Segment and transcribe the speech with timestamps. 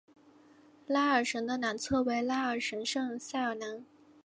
[0.87, 3.85] 拉尔什的南侧为拉尔什圣塞尔南。